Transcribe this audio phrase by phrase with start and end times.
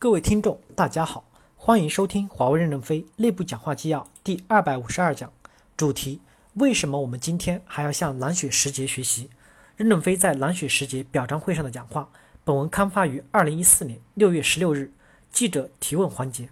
[0.00, 1.24] 各位听众，大家好，
[1.56, 5.32] 欢迎收听华为任正非内部讲话纪要第二百五十二讲，
[5.76, 6.20] 主题：
[6.54, 9.28] 为什么我们今天还要向蓝雪时节学习？
[9.74, 12.08] 任正非在蓝雪时节表彰会上的讲话。
[12.44, 14.92] 本文刊发于二零一四年六月十六日。
[15.32, 16.48] 记者提问环节，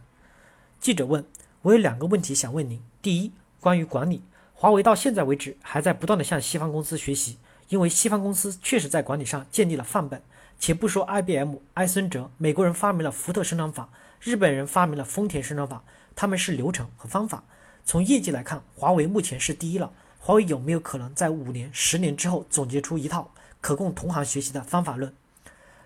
[0.81, 1.25] 记者问：
[1.63, 2.83] 我有两个问题想问您。
[3.01, 4.23] 第一，关于管理，
[4.55, 7.39] 华为到现在为止还在不断的向西方公司学习，
[7.69, 10.21] 因为西方公司确实在管理上建立了范本。
[10.59, 13.89] 且不说 IBM、埃森哲，美国人发明了福特生产法，
[14.21, 17.45] 日本人发明了丰田生产法，他们是流程和方法。
[17.85, 19.93] 从业绩来看，华为目前是第一了。
[20.19, 23.31] 华为有没有可能在五年、十年之后总结出一套
[23.61, 25.15] 可供同行学习的方法论？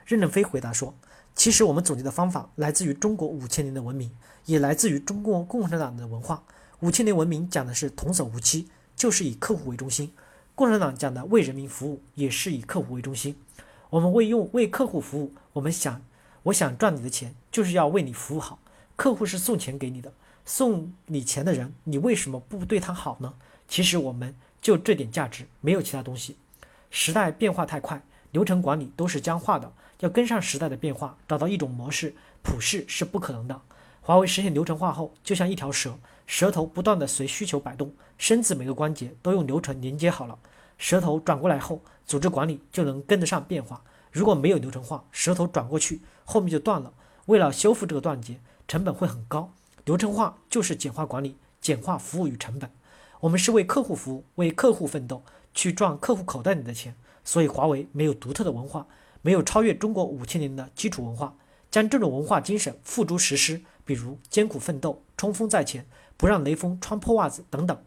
[0.07, 0.95] 任正非回答说
[1.37, 4.11] ：“其实我们总结的方法来自于中国五千年的文明，
[4.47, 6.43] 也来自于中国共产党的文化。
[6.79, 10.09] 五千年文明讲的是童叟无欺，就是以客户为中心；
[10.55, 13.37] 共产党讲的为人民服务，也是以客户为中心。”
[13.91, 16.01] 我们为用为客户服务，我们想，
[16.45, 18.61] 我想赚你的钱，就是要为你服务好。
[18.95, 20.13] 客户是送钱给你的，
[20.45, 23.35] 送你钱的人，你为什么不对他好呢？
[23.67, 26.37] 其实我们就这点价值，没有其他东西。
[26.89, 33.61] 时代变化太快，流程管理都是僵化的，要跟上时代的变化，找到一种模式，普世是不可能的。
[34.03, 40.39] 华为实现流程化后，就像一条蛇，舌头不断的随需求摆动，身子每个关节都用流程连接好了。
[40.81, 43.83] 舌头转过来后，组织管理就能跟得上变化。
[44.11, 46.91] 如果没有流程化，舌头转过去后面就断了。
[47.27, 49.53] 为了修复这个断节，成本会很高。
[49.85, 52.71] 流程化就是简化管理，简化服务与成本。
[53.21, 56.97] 我们是为客户服务，为客户奋斗，去赚客户口袋里的钱。
[57.25, 58.87] 所以华为没有独特的文化，
[59.21, 61.37] 没有超越中国五千年的基础文化，
[61.71, 65.87] 将这种文化精神付诸实施，比如艰苦奋斗、冲锋在前、
[66.17, 67.79] 不让雷锋穿破袜子等等。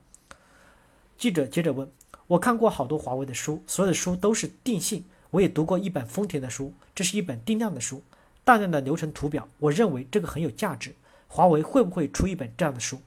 [1.18, 1.92] 记者接着问。
[2.28, 5.04] 我看过好多华为的书，所有的书都是定性。
[5.32, 8.04] 我也读过一本丰田的书，这是一本定量的书，
[8.44, 9.48] 大量的流程图表。
[9.58, 10.96] 我认为这个很有价值。
[11.28, 13.02] 华为会不会出一本这样的书？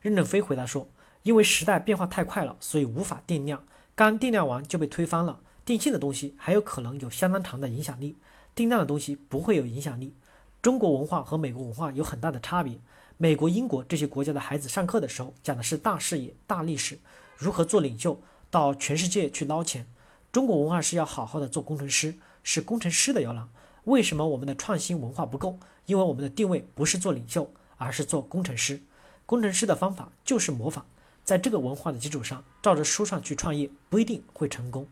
[0.00, 0.88] 任正非回答说
[1.24, 3.62] ：“因为时代变化太快了，所以无法定量。
[3.94, 5.40] 刚定量完就被推翻了。
[5.66, 8.16] 定性的东西还有可能有相当长的影响力，
[8.54, 10.14] 定量的东西不会有影响力。
[10.62, 12.78] 中国文化和美国文化有很大的差别。
[13.18, 16.98] 美国、英国这些国家的孩子上课的时候讲的是大视野、大历史。”
[17.36, 18.20] 如何做领袖，
[18.50, 19.86] 到全世界去捞钱？
[20.32, 23.48] 中国文化是要好好的做工程师，是工程师的摇篮。
[23.84, 25.58] 为什么我们的创新文化不够？
[25.86, 28.82] 因为我们的定位不是做领袖，而是做工程师。
[29.24, 30.84] 工程师的方法就是模仿，
[31.24, 34.86] 在这个文化的基础上，照着书上去创业，不一定会成功。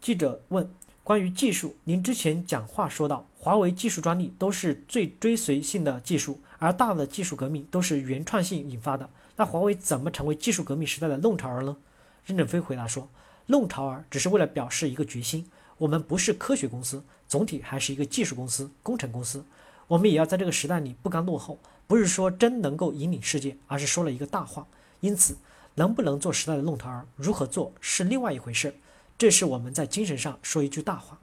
[0.00, 0.70] 记者问：
[1.02, 9.08] 关于技术，您之前讲话说到，华为技术专利都是最追随性的技术，而大的技术革命都是原创性引发的。
[9.36, 11.76] 那华为怎么成为技术革命时代的弄潮儿呢？
[12.24, 13.08] 任正非回答说
[13.46, 19.44] ：“弄潮儿只是为了表示一个决心，我们不是科学公司，总体还是一个技术公司、工程公司。
[19.88, 24.66] 我们也要在这个时代里不甘落后，不是说真能够引领世界，而是说了一个大话。
[25.00, 25.36] 因此，
[25.74, 28.76] 能不能做时代的弄潮儿，如何做是另外一回事。
[29.18, 31.18] 这是我们在精神上说一句大话。”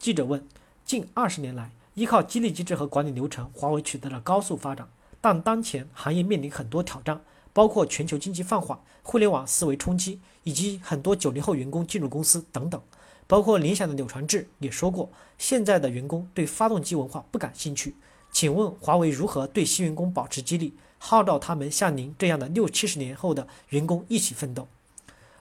[0.00, 0.48] 记者问
[0.84, 4.88] ：“近二十年来，依靠激励机制和管理流程，华为取得了高速发展。”
[5.20, 7.20] 但当前行业面临很多挑战，
[7.52, 12.80] 包括全球经济放缓、互联网思维冲击，以及很多九零后员工进入公司等等。
[13.26, 17.94] 包括联想的柳传志也说过，现在的员工对发动机文化不感兴趣。
[18.32, 24.66] 请问华为如何对新员工保持激励，号召他们像您这样的六七十年后的员工一起奋斗？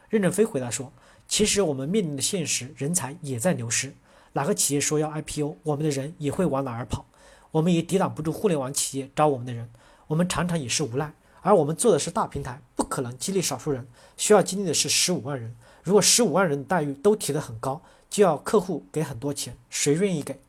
[0.10, 0.92] 任正非回答说
[1.28, 3.94] ：“其实我们面临的现实，人才也在流失。
[4.34, 7.06] 哪个企业说要 IPO，我们的人也会往哪儿跑。”
[7.52, 9.70] 我们也抵挡不住互联网企业招我们的人，
[10.08, 11.14] 我们常常也是无奈。
[11.42, 13.88] 而我们做的是大平台，不可能激励少数人，
[14.18, 15.56] 需要激励的是十五万人。
[15.84, 20.40] 如果十五万人的待遇都提得很高，就要客户给很多钱，谁愿意给？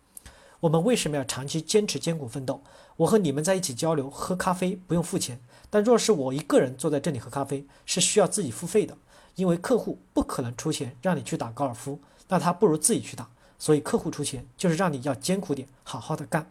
[0.60, 2.60] 我们为什么要长期坚持艰苦奋斗？
[2.96, 5.40] 我和你们在一起交流喝咖啡不用付钱，
[5.70, 8.98] 但若是我一个人坐在这里喝咖啡，是需要自己付费的，
[9.36, 13.30] 因为客户不可能出钱让你去打高尔夫，那他不如自己去打。
[13.58, 16.50] 所以客户出钱就是让你要艰苦点，好好的干。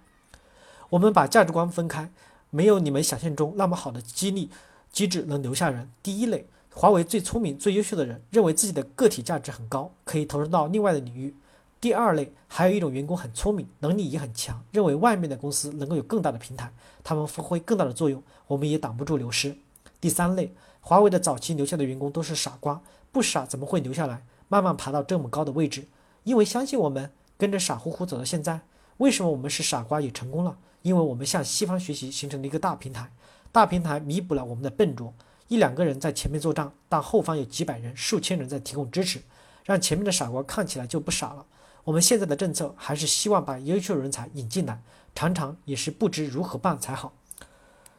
[0.90, 2.10] 我们把价值观分开，
[2.50, 4.50] 没有你们想象中那么好的激励
[4.92, 5.90] 机制能留下人。
[6.02, 11.36] 第一类，华为最聪明、最优秀的人，认为自己的个体价值很高，可以投入到另外的领域。
[11.80, 19.56] 第二类，还有一种员工很聪明，能力也很强，认为外面的公司能够有更大的平台，他们发挥更大的作用，我们也挡不住流失。
[20.02, 20.52] 第三类，
[20.82, 22.82] 华为的早期留下的员工都是傻瓜，
[23.12, 25.86] 不傻怎么会留下来，慢慢爬到这么高的位置？
[26.24, 28.62] 因为相信我们，跟着傻乎乎走到现在。
[29.00, 30.58] 为什么我们是傻瓜也成功了？
[30.82, 33.12] 因为我们向西方学习，形成了一个大平台，
[33.52, 35.14] 大平台弥补了我们的笨拙。
[35.48, 39.22] 一两个人在前面做账，但后方有几百人、数千人在提供支持，
[39.66, 41.46] 让前面的傻瓜看起来就不傻了。
[41.86, 44.82] 我们现在的政策还是希望把优秀人才引进来，
[45.16, 47.14] 常常也是不知如何办才好。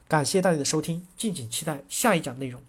[0.07, 2.61] 感谢大家的收听，敬请期待下一讲内容。